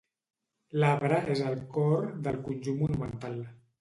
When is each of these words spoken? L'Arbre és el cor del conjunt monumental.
L'Arbre 0.83 1.19
és 1.35 1.43
el 1.49 1.59
cor 1.75 2.09
del 2.29 2.41
conjunt 2.49 2.81
monumental. 2.85 3.39